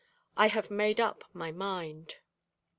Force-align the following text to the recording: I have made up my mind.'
I 0.35 0.47
have 0.47 0.71
made 0.71 0.99
up 0.99 1.25
my 1.31 1.51
mind.' 1.51 2.15